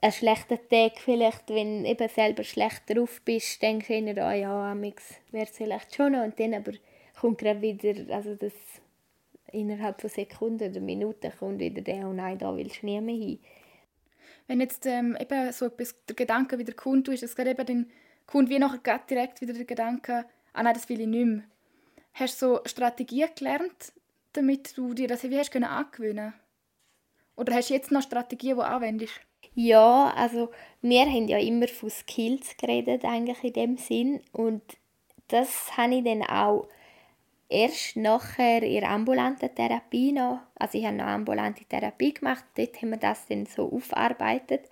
[0.00, 4.32] ein schlechter Tag vielleicht, wenn du eben selber schlecht drauf bist, denkst du eher, oh
[4.34, 6.24] ja, amix wäre es vielleicht schon noch.
[6.24, 6.72] Und dann aber
[7.20, 8.52] kommt gerade wieder, also das
[9.52, 13.14] innerhalb von Sekunden oder Minuten kommt wieder der, oh nein, da willst du nie mehr
[13.14, 13.38] hin.
[14.46, 17.90] Wenn jetzt ähm, eben so etwas, der Gedanke wieder kommt, ist es gerade eben dann
[18.26, 21.42] kommt wie nachher direkt wieder der Gedanke, ah nein, das will ich nicht mehr.
[22.14, 23.92] Hast du so Strategien gelernt,
[24.32, 26.32] damit du dir das wie hast können angewöhnen
[27.36, 29.20] Oder hast du jetzt noch Strategien, die du anwendest?
[29.54, 34.20] Ja, also wir haben ja immer von Skills geredet, eigentlich in dem Sinn.
[34.32, 34.62] Und
[35.28, 36.68] das habe ich dann auch
[37.50, 42.80] erst nachher in der ambulanten Therapie noch, also ich habe noch ambulante Therapie gemacht, dort
[42.80, 44.62] haben wir das dann so aufgearbeitet.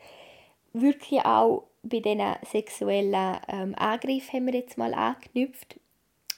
[0.72, 5.78] Wirklich auch bei diesen sexuellen ähm, Angriffen haben wir jetzt mal angeknüpft.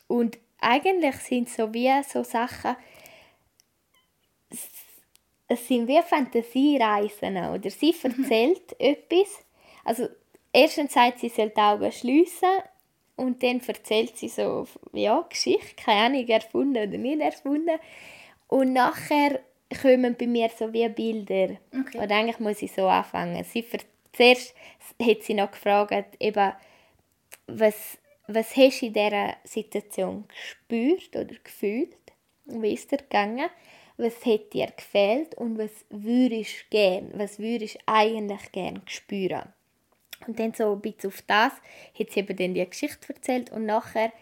[0.09, 2.77] Und eigentlich sind so wie so Sachen,
[5.49, 7.37] es sind wie Fantasiereisen.
[7.37, 9.45] Oder sie erzählt etwas.
[9.85, 10.09] Also,
[10.53, 12.49] erstens sagt sie, sie soll die Augen schliessen.
[13.21, 17.79] Und dann erzählt sie so, ja, Geschichte, keine Ahnung, erfunden oder nicht erfunden.
[18.49, 19.41] Und nachher
[19.83, 21.57] kommen bei mir so wie Bilder.
[21.79, 21.99] Okay.
[21.99, 23.45] Oder eigentlich muss ich so anfangen.
[23.45, 23.79] Sie ver-
[24.13, 24.55] Zuerst
[25.01, 26.53] hat sie noch gefragt, eben,
[27.47, 31.97] was, was hast du in dieser Situation gespürt oder gefühlt?
[32.47, 33.49] Wie ist dir gegangen?
[33.97, 39.53] Was hat dir gefehlt und was würdest du gern, was würdest eigentlich gern spüren?
[40.27, 41.53] Und dann so ein bisschen auf das
[41.99, 44.13] hat sie eben dann die Geschichte erzählt und nachher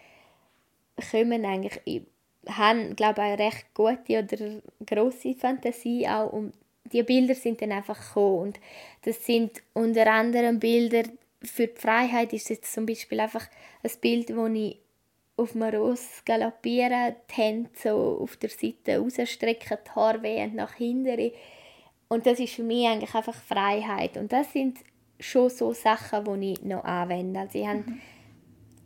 [1.11, 2.01] kommen eigentlich, ich
[2.47, 6.53] habe glaube ich eine recht gute oder grosse Fantasie auch und
[6.85, 8.59] die Bilder sind dann einfach gekommen und
[9.03, 11.03] das sind unter anderem Bilder
[11.41, 13.47] für die Freiheit ist jetzt zum Beispiel einfach
[13.83, 14.77] ein Bild, wo ich
[15.37, 20.73] auf einem Ross galoppiere, die Hände so auf der Seite rausstrecken, die Haare wehen nach
[20.73, 21.31] hinten.
[22.09, 24.17] Und das ist für mich eigentlich einfach Freiheit.
[24.17, 24.79] Und das sind
[25.19, 27.41] schon so Sachen, die ich noch anwende.
[27.41, 27.83] Also ich habe,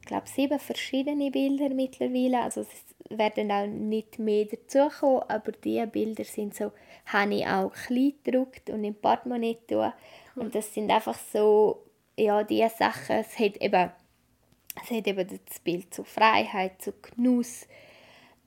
[0.01, 2.41] ich glaube, sieben verschiedene Bilder mittlerweile.
[2.41, 6.71] Also es werden auch nicht mehr dazukommen, aber diese Bilder sind so,
[7.05, 9.93] habe ich auch klein gedruckt und im Portemonnaie tun.
[10.35, 11.83] Und das sind einfach so,
[12.17, 13.91] ja, diese Sachen, es hat eben
[14.81, 17.67] es hat eben das Bild zu Freiheit, zu Genuss,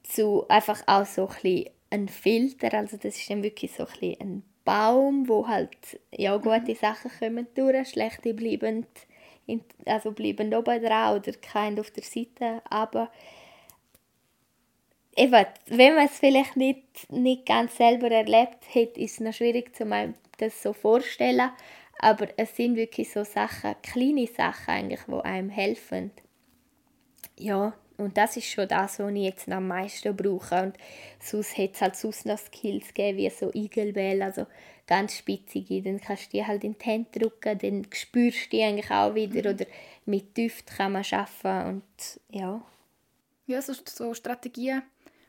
[0.02, 2.74] zu einfach auch so ein bisschen ein Filter.
[2.74, 7.10] Also das ist dann wirklich so ein bisschen ein Baum, wo halt ja, gute Sachen
[7.18, 8.86] kommen durch, schlechte bleiben,
[9.46, 12.60] in, also bleiben oben drauf oder kein auf der Seite.
[12.68, 13.10] Aber
[15.16, 19.74] eben, wenn man es vielleicht nicht, nicht ganz selber erlebt hat, ist es noch schwierig,
[19.74, 19.86] zu
[20.38, 21.50] das so vorzustellen.
[21.98, 26.10] Aber es sind wirklich so Sachen, kleine Sachen eigentlich, die einem helfen.
[27.38, 30.62] Ja, und das ist schon das, was ich jetzt am meisten brauche.
[30.62, 30.76] Und
[31.20, 34.46] sonst hat es halt sonst noch Skills gegeben, wie so Igelbell, also
[34.86, 35.82] ganz spitzige.
[35.82, 39.14] Dann kannst du die halt in die Hände drücken, dann spürst du die eigentlich auch
[39.14, 39.50] wieder.
[39.50, 39.66] Oder
[40.04, 42.62] mit Düft kann man arbeiten und ja.
[43.46, 44.82] Ja, so, so Strategien,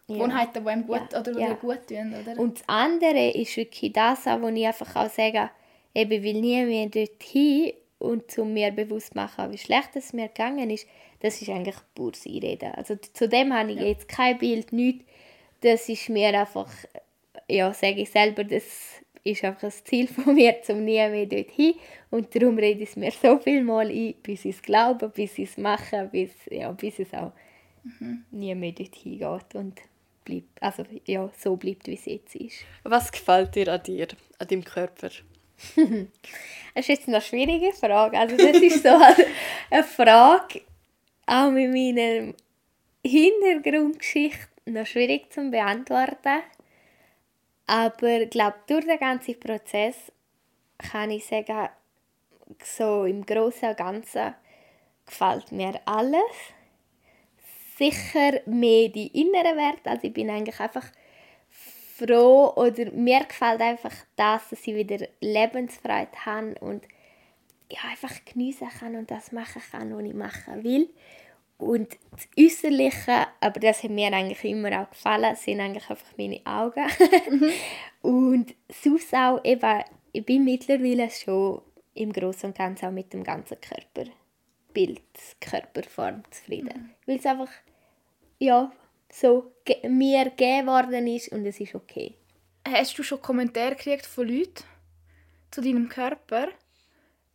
[0.08, 0.16] Ja.
[0.16, 1.54] Gewohnheiten, die einem gut Ja, oder ja.
[1.54, 2.40] gut tun, oder?
[2.40, 5.50] Und das andere ist wirklich das, wo ich einfach auch sage,
[5.94, 10.28] eben, ich will nie mehr dorthin, und zu mir bewusst machen, wie schlecht es mir
[10.28, 10.88] gegangen ist,
[11.20, 12.72] das ist eigentlich pures Einreden.
[12.74, 15.06] Also zu dem habe ich jetzt kein Bild, nichts.
[15.62, 16.72] Das ist mir einfach,
[17.50, 21.74] ja, sage ich selber, das ist einfach ein Ziel von mir, zum nie mehr dorthin.
[22.12, 25.38] Und darum rede ich es mir so viel mal ein, bis ich es glaube, bis
[25.38, 27.32] ich es mache, bis, ja, bis es auch
[27.84, 28.26] mhm.
[28.32, 29.82] nie mehr dorthin geht und
[30.24, 32.58] bleibt, also ja, so bleibt, wie es jetzt ist.
[32.84, 34.08] Was gefällt dir an dir,
[34.38, 35.10] an deinem Körper?
[35.76, 36.08] das
[36.76, 38.18] ist jetzt eine schwierige Frage.
[38.18, 38.90] Also das ist so
[39.70, 40.62] eine Frage,
[41.26, 42.34] auch mit meiner
[43.06, 46.42] Hintergrundgeschichte noch schwierig zu beantworten.
[47.66, 50.12] Aber ich glaube, durch den ganzen Prozess
[50.78, 51.70] kann ich sagen,
[52.64, 54.36] so im Großen und Ganzen
[55.06, 56.22] gefällt mir alles.
[57.78, 59.90] Sicher mehr die inneren Werte.
[59.90, 60.86] Also ich bin eigentlich einfach
[61.98, 66.84] froh oder mir gefällt einfach das, dass ich wieder Lebensfreude habe und
[67.72, 70.90] ja, einfach geniessen kann und das machen kann, was ich machen will.
[71.58, 76.40] Und das Äußerliche, aber das hat mir eigentlich immer auch gefallen, sind eigentlich einfach meine
[76.46, 76.86] Augen.
[77.30, 77.52] Mhm.
[78.02, 79.84] und sonst auch eben,
[80.14, 81.62] ich bin mittlerweile schon
[81.96, 85.02] im Großen und Ganzen auch mit dem ganzen Körperbild,
[85.42, 86.92] Körperform zufrieden.
[87.06, 87.08] Mhm.
[87.08, 87.50] Weil es einfach,
[88.38, 88.72] ja,
[89.12, 92.16] so mir gegeben worden ist und es ist okay.
[92.68, 94.64] Hast du schon Kommentare gekriegt von Leuten
[95.52, 96.50] zu deinem Körper?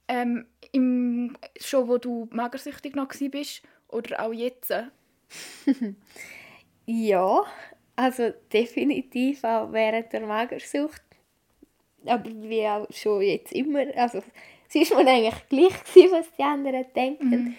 [0.08, 4.72] Ähm, im, schon wo du magersüchtig noch bist oder auch jetzt?
[6.86, 7.44] ja,
[7.96, 11.02] also definitiv auch während der Magersucht.
[12.04, 13.86] Aber wie auch schon jetzt immer.
[13.96, 14.22] Also
[14.74, 17.30] es war mir eigentlich gleich, gewesen, was die anderen denken.
[17.30, 17.54] Mhm.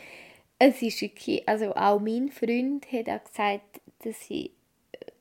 [0.60, 4.52] Es ist wirklich, also auch mein Freund hat auch gesagt, dass ich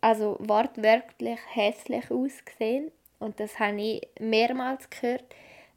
[0.00, 5.24] also wortwörtlich hässlich ausgesehen und das habe ich mehrmals gehört,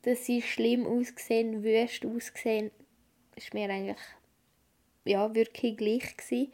[0.02, 2.72] dass sie schlimm ausgesehen, wüst ausgesehen,
[3.36, 3.98] ist mir eigentlich
[5.06, 6.52] ja, wirklich gleich gewesen.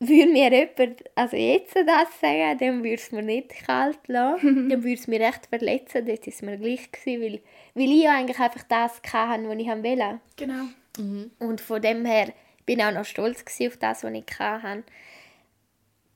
[0.00, 4.68] Würde mir jemand also jetzt das sagen, dann würde es mir nicht kalt lassen.
[4.68, 6.06] dann würde es mich recht verletzen.
[6.06, 7.40] Das war es mir gleich, gewesen, weil,
[7.74, 10.20] weil ich ja eigentlich einfach das hatte, was ich wollte.
[10.36, 10.64] Genau.
[10.98, 11.30] Mhm.
[11.38, 12.32] Und von dem her
[12.66, 14.84] bin ich auch noch stolz auf das, was ich hatte.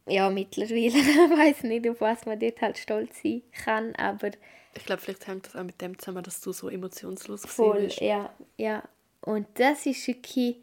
[0.08, 4.30] Ja, mittlerweile weiß ich nicht, auf was man dort halt stolz sein kann, aber...
[4.74, 8.00] Ich glaube, vielleicht hängt das auch mit dem zusammen, dass du so emotionslos voll, bist.
[8.00, 8.82] ja, ja.
[9.22, 10.56] Und das ist wirklich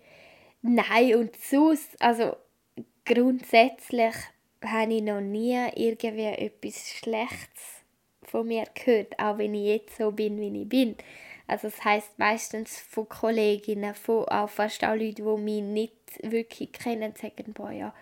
[0.68, 2.36] Nein, und sonst, also
[3.06, 4.16] grundsätzlich
[4.64, 7.84] habe ich noch nie irgendwie etwas Schlechtes
[8.24, 10.96] von mir gehört, auch wenn ich jetzt so bin, wie ich bin.
[11.46, 16.72] Also das heißt meistens von Kolleginnen, von auch fast auch Leuten, die mich nicht wirklich
[16.72, 17.94] kennen, sagen, boah, ja,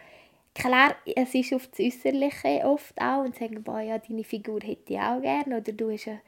[0.54, 4.94] klar, es ist auf das Äußerliche oft auch und sagen, boah, ja, deine Figur hätte
[4.94, 6.22] ich auch gerne oder du hast eine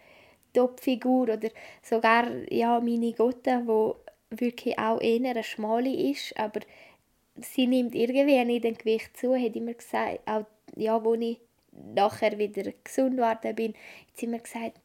[0.53, 1.49] Top-Figur oder
[1.81, 6.61] sogar, ja, meine Gotte, die wirklich auch eher eine schmale ist, aber
[7.35, 11.39] sie nimmt irgendwie nicht den Gewicht zu, hat immer gesagt, auch ja, wo ich
[11.93, 14.79] nachher wieder gesund geworden bin, hat sie immer gesagt,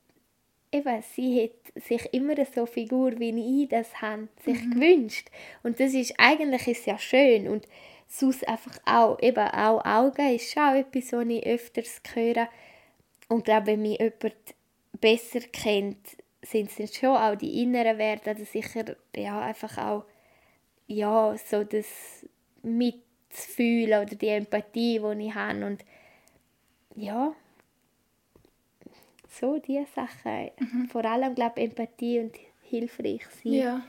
[0.73, 4.71] eben, sie hat sich immer so Figur wie ich das habe, sich mhm.
[4.73, 5.31] gewünscht.
[5.63, 7.67] Und das ist, eigentlich ist ja schön und
[8.11, 12.49] sonst einfach auch, eben auch Augen ist schon etwas, was ich öfters höre.
[13.29, 14.35] Und glaube, wenn mich jemand
[15.01, 20.05] besser kennt, sind es schon auch die inneren Werte, also sicher ja, einfach auch
[20.87, 21.87] ja, so das
[22.63, 25.85] Mitfühlen oder die Empathie, die ich habe und
[26.97, 27.33] ja,
[29.29, 30.51] so diese Sachen.
[30.59, 30.89] Mhm.
[30.89, 33.53] Vor allem, glaube ich, Empathie und hilfreich sein.
[33.53, 33.87] Ja.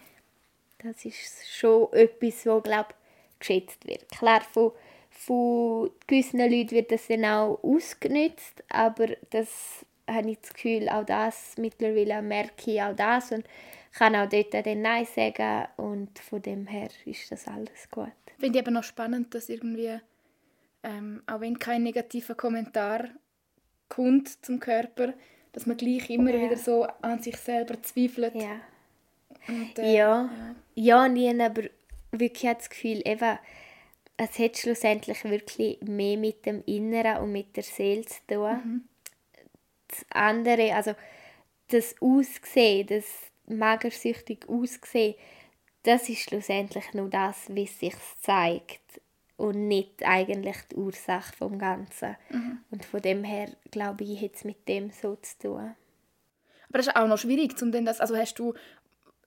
[0.78, 2.94] Das ist schon etwas, was, glaube
[3.41, 4.10] geschätzt wird.
[4.10, 4.71] Klar, von,
[5.10, 11.06] von gewissen Leuten wird das dann auch ausgenutzt, aber das habe ich das Gefühl, auch
[11.06, 13.45] das mittlerweile merke ich auch das und
[13.93, 18.12] kann auch dort dann Nein sagen und von dem her ist das alles gut.
[18.27, 19.99] Ich finde eben noch spannend, dass irgendwie,
[20.84, 23.10] ähm, auch wenn kein negativer Kommentar
[23.89, 25.13] kommt zum Körper,
[25.51, 26.41] dass man gleich immer ja.
[26.41, 28.34] wieder so an sich selber zweifelt.
[28.36, 28.62] Ja.
[29.47, 30.30] Und, äh, ja.
[30.75, 31.06] ja.
[31.06, 31.62] Ja, ich habe aber
[32.12, 33.39] wirklich das Gefühl, eben,
[34.17, 38.62] es hat schlussendlich wirklich mehr mit dem Inneren und mit der Seele zu tun.
[38.63, 38.84] Mhm
[39.91, 40.95] das andere, also
[41.67, 43.06] das Aussehen, das
[43.47, 45.15] magersüchtig Aussehen,
[45.84, 49.02] das ist schlussendlich nur das, wie es sich zeigt
[49.38, 52.15] und nicht eigentlich die Ursache vom Ganzen.
[52.30, 52.60] Mhm.
[52.69, 55.76] Und von dem her glaube ich, hat es mit dem so zu tun.
[56.69, 58.54] Aber das ist auch noch schwierig, um denn das, also hast du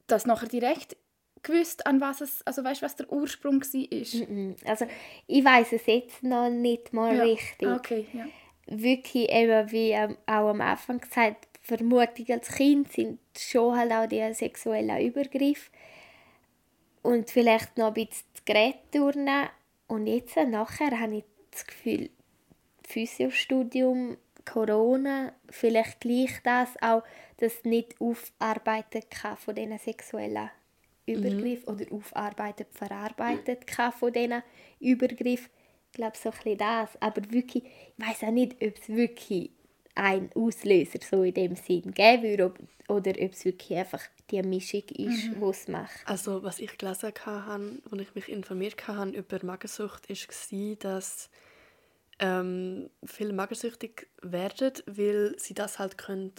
[0.07, 0.97] das nachher direkt
[1.45, 4.71] gewusst, an was es, also weißt, was der Ursprung war?
[4.71, 4.87] Also
[5.27, 7.23] ich weiß es jetzt noch nicht mal ja.
[7.23, 7.69] richtig.
[7.69, 8.27] Okay, ja
[8.67, 14.35] wirklich eben, wie auch am Anfang gesagt, Vermutung als Kind sind schon halt auch die
[14.35, 15.71] sexuellen Übergriffe
[17.03, 19.49] und vielleicht noch ein bisschen das Gerät turnen.
[19.87, 22.11] Und jetzt nachher habe ich das Gefühl,
[22.87, 27.03] Physiostudium, Corona, vielleicht gleich das auch,
[27.39, 30.51] das nicht aufarbeitet kann von diesen sexuellen
[31.07, 31.81] Übergriffen mhm.
[31.81, 34.43] oder aufarbeitet, verarbeitet von diesen
[34.81, 35.51] Übergriffen.
[35.90, 36.90] Ich glaube, so ein bisschen das.
[37.01, 39.51] Aber wirklich, ich weiß auch nicht, ob es wirklich
[39.95, 42.55] einen Auslöser so in dem Sinn geben würde
[42.88, 45.40] oder ob es wirklich einfach die Mischung ist, mhm.
[45.40, 46.01] die es macht.
[46.07, 51.31] Also was ich gelesen habe, als ich mich informiert habe über Magersucht, war, dass
[52.19, 56.33] ähm, viele magersüchtig werden, weil sie das halt können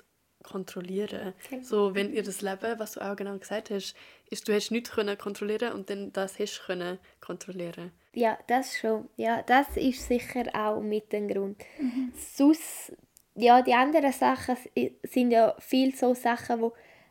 [0.46, 1.64] kontrollieren können.
[1.64, 3.96] So, wenn ihr das Leben, was du auch genau gesagt hast,
[4.30, 7.92] ist, du hast nichts können kontrollieren und dann das hast können kontrollieren.
[8.14, 9.10] Ja, das schon.
[9.18, 11.58] Ja, das ist sicher auch mit dem Grund.
[11.80, 12.14] Mhm.
[12.16, 12.94] Sonst,
[13.36, 14.56] ja, die anderen Sachen
[15.04, 16.70] sind ja viel so Sachen, die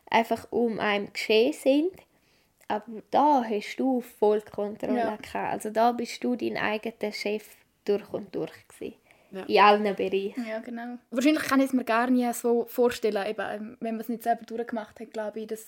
[0.09, 1.91] einfach um einem geschehen sind.
[2.67, 5.15] Aber da hast du voll Kontrolle ja.
[5.17, 5.53] gehabt.
[5.53, 7.47] Also da bist du dein eigener Chef
[7.85, 8.95] durch und durch gewesen.
[9.31, 9.43] Ja.
[9.43, 10.45] In allen Bereichen.
[10.47, 10.97] Ja, genau.
[11.11, 14.23] Wahrscheinlich kann ich es mir gar nicht so vorstellen, eben, ähm, wenn man es nicht
[14.23, 15.67] selber durchgemacht hat, glaube ich, das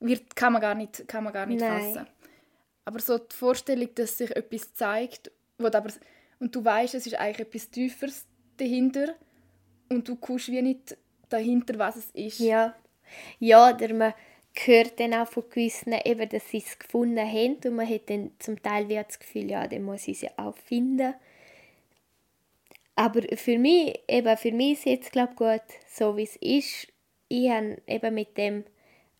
[0.00, 2.06] wird, kann man gar nicht, kann man gar nicht fassen.
[2.84, 5.90] Aber so die Vorstellung, dass sich etwas zeigt, wo aber,
[6.38, 9.14] und du weißt, es ist eigentlich etwas Tieferes dahinter
[9.88, 10.96] und du kommst wie nicht
[11.28, 12.38] dahinter, was es ist.
[12.38, 12.74] Ja,
[13.38, 14.14] ja oder man
[14.64, 18.30] hört dann auch von gewissen, eben, dass sie es gefunden haben und man hat dann
[18.38, 21.14] zum Teil wie das Gefühl, ja, dann muss ich sie auch finden.
[22.96, 26.88] Aber für mich, eben für mich ist es jetzt glaube gut, so wie es ist.
[27.28, 28.64] Ich habe eben mit dem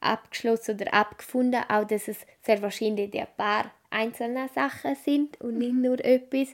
[0.00, 5.74] abgeschlossen oder abgefunden, auch dass es sehr wahrscheinlich ein paar einzelne Sachen sind und nicht
[5.74, 6.48] nur etwas,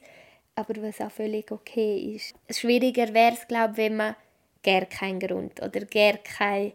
[0.54, 2.34] aber was auch völlig okay ist.
[2.50, 4.16] Schwieriger wäre es, glaube wenn man
[4.62, 6.72] gar keinen Grund oder gar keine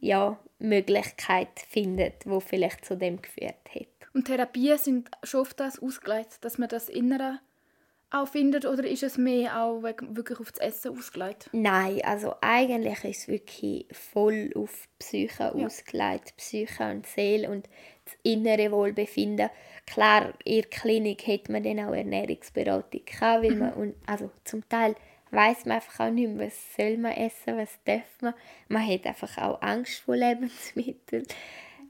[0.00, 3.86] ja, Möglichkeit findet, wo vielleicht zu dem geführt hat.
[4.14, 7.38] Und Therapien sind schon oft das ausgelegt, dass man das Innere
[8.12, 11.48] auch findet oder ist es mehr auch wirklich auf das Essen ausgelegt?
[11.52, 15.66] Nein, also eigentlich ist es wirklich voll auf Psyche ja.
[15.66, 17.68] ausgelegt, Psyche und Seele und
[18.04, 19.48] das innere Wohlbefinden.
[19.86, 23.58] Klar, in der Klinik hat man dann auch Ernährungsberatung gehabt, weil mhm.
[23.58, 24.94] man, also zum Teil
[25.30, 28.34] weiß man einfach auch nicht mehr, was soll man essen, was darf man.
[28.68, 31.24] Man hat einfach auch Angst vor Lebensmitteln.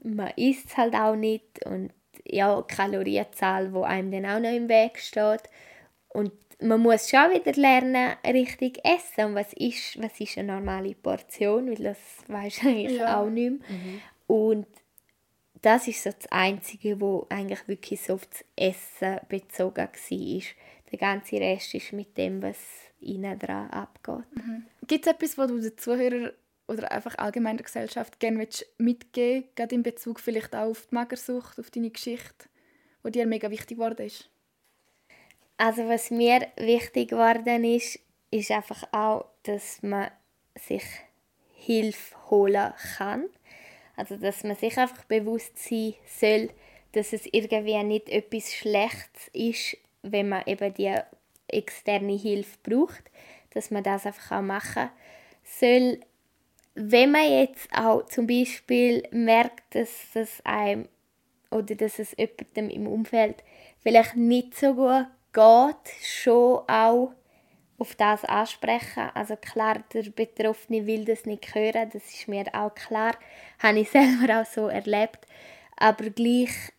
[0.03, 1.91] Man isst halt auch nicht und
[2.25, 5.43] ja, Kalorienzahl, wo einem dann auch noch im Weg steht.
[6.13, 9.25] Und man muss schon wieder lernen, richtig essen.
[9.25, 11.67] Und was ist, was ist eine normale Portion?
[11.67, 13.19] Weil das weiß eigentlich ja.
[13.19, 13.69] auch nicht mehr.
[13.69, 14.01] Mhm.
[14.27, 14.67] Und
[15.61, 20.41] das ist so das Einzige, wo eigentlich wirklich so auf das Essen bezogen war.
[20.91, 22.57] Der ganze Rest ist mit dem, was
[22.99, 24.25] innen dran abgeht.
[24.35, 24.65] Mhm.
[24.87, 26.31] Gibt es etwas, was du den Zuhörern
[26.67, 28.47] oder einfach allgemein der Gesellschaft gerne
[28.77, 32.47] mitgeben gerade in Bezug vielleicht auch auf die Magersucht, auf deine Geschichte,
[33.05, 34.29] die dir mega wichtig geworden ist?
[35.57, 37.99] Also was mir wichtig geworden ist,
[38.31, 40.09] ist einfach auch, dass man
[40.55, 40.83] sich
[41.53, 43.25] Hilfe holen kann.
[43.95, 46.49] Also dass man sich einfach bewusst sein soll,
[46.93, 50.95] dass es irgendwie nicht etwas Schlechtes ist, wenn man eben die
[51.47, 53.03] externe Hilfe braucht,
[53.51, 54.89] dass man das einfach auch machen
[55.43, 55.99] soll.
[56.75, 60.87] Wenn man jetzt auch zum Beispiel merkt, dass es einem
[61.51, 63.43] oder dass es jemandem im Umfeld
[63.83, 67.13] vielleicht nicht so gut geht, schon auch
[67.77, 69.09] auf das ansprechen.
[69.13, 73.13] Also klar, der Betroffene will das nicht hören, das ist mir auch klar.
[73.59, 75.19] Habe ich selber auch so erlebt.
[75.75, 76.71] Aber gleich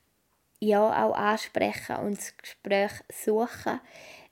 [0.61, 3.81] ja auch ansprechen und das Gespräch suchen,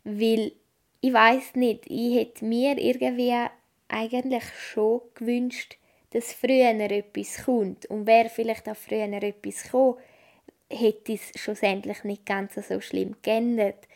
[0.04, 0.52] weil
[1.00, 3.35] ich weiß nicht, ich hätte mir irgendwie
[3.88, 5.76] eigentlich schon gewünscht,
[6.11, 9.96] dass früher etwas kommt und wäre vielleicht auch früher etwas gekommen,
[10.70, 13.88] hätte es schlussendlich nicht ganz so schlimm geändert.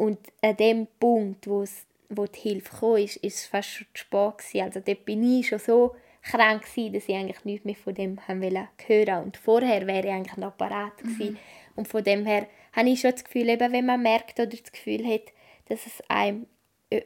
[0.00, 3.86] Und an dem Punkt, wo, es, wo die Hilfe kam, ist, ist es fast schon
[3.92, 4.60] zu spät gewesen.
[4.62, 8.18] Also dort bin ich schon so krank gewesen, dass ich eigentlich nichts mehr von dem
[8.26, 9.18] hören wollte.
[9.18, 11.32] Und vorher wäre ich eigentlich noch parat gewesen.
[11.32, 11.38] Mhm.
[11.76, 14.72] Und von dem her habe ich schon das Gefühl, eben, wenn man merkt oder das
[14.72, 15.34] Gefühl hat,
[15.68, 16.46] dass es einem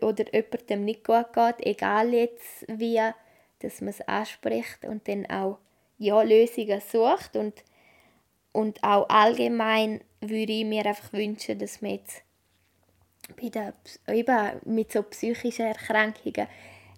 [0.01, 3.01] oder jemandem nicht gut geht, egal jetzt wie,
[3.59, 5.59] dass man es anspricht und dann auch
[5.99, 7.35] ja, Lösungen sucht.
[7.35, 7.65] Und,
[8.53, 12.24] und auch allgemein würde ich mir einfach wünschen, dass man jetzt
[13.41, 13.75] bei der,
[14.09, 16.47] eben mit so psychischen Erkrankungen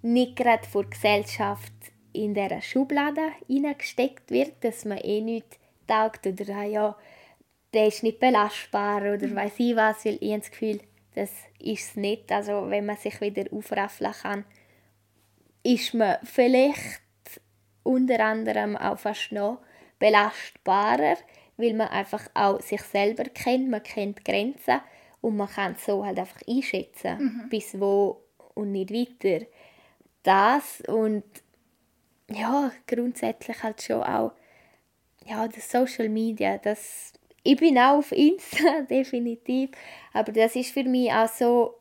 [0.03, 1.73] nicht gerade vor Gesellschaft
[2.13, 6.97] in dieser Schublade hineingesteckt wird, dass man eh nicht taugt oder ah ja,
[7.75, 9.37] der ist nicht belastbar oder mhm.
[9.37, 10.81] weiß ich was, weil ich das Gefühl,
[11.15, 12.33] das ist es nicht.
[12.33, 14.45] Also wenn man sich wieder aufraffeln kann,
[15.63, 17.03] ist man vielleicht
[17.83, 19.59] unter anderem auch fast noch
[19.99, 21.17] belastbarer,
[21.57, 24.81] weil man einfach auch sich selber kennt, man kennt Grenzen
[25.27, 27.49] und man kann es so halt einfach einschätzen, mhm.
[27.49, 28.23] bis wo
[28.55, 29.45] und nicht weiter.
[30.23, 31.25] Das und
[32.31, 34.33] ja, grundsätzlich halt schon auch
[35.25, 37.13] ja, das Social Media, das
[37.43, 39.71] ich bin auch auf Insta, definitiv,
[40.13, 41.75] aber das ist für mich auch so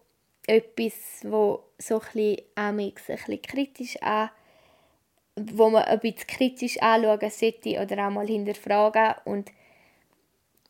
[0.47, 0.93] etwas,
[1.23, 4.31] wo so ein bisschen, ein kritisch an
[5.37, 9.51] wo man ein bisschen kritisch anschauen sollte oder auch mal hinterfragen und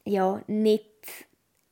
[0.03, 0.89] ja, nicht,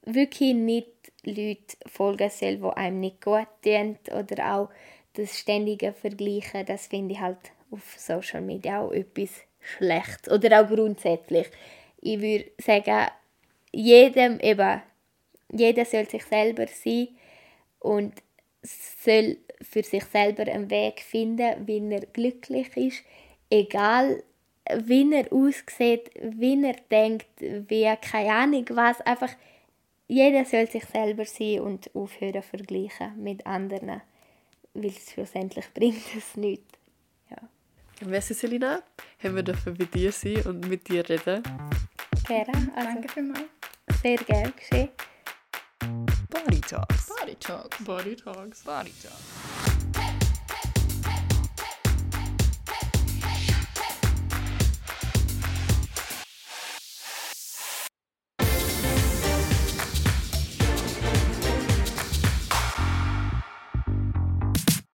[0.06, 0.88] wirklich nicht
[1.24, 4.70] Leute folgen soll, die einem nicht gut tun oder auch
[5.14, 7.38] das ständige Vergleichen, das finde ich halt
[7.72, 9.30] auf Social Media auch etwas
[9.60, 11.47] schlecht oder auch grundsätzlich.
[12.01, 13.10] Ich würde sagen,
[13.72, 14.82] jedem eben,
[15.51, 17.10] jeder soll sich selber sein
[17.80, 18.14] und
[18.62, 23.04] soll für sich selber einen Weg finden, wie er glücklich ist,
[23.49, 24.24] egal
[24.76, 29.32] wie er aussieht, wie er denkt, wie keine Ahnung was, einfach
[30.14, 34.01] jeder soll sich selber sein und aufhören zu vergleichen mit anderen,
[34.74, 36.78] weil es schlussendlich bringt es nichts.
[37.32, 37.38] Ja.
[38.05, 38.84] Merci Selina,
[39.24, 41.41] haben wir dürfen bei dir sein und mit dir reden.
[42.28, 43.49] Gerne, also Danke vielmals.
[44.01, 44.89] Sehr gerne geschehen.
[46.30, 47.09] Body Talks.
[47.09, 47.84] Body Talks.
[47.84, 48.64] Body Talks.
[48.64, 49.43] Body Talks.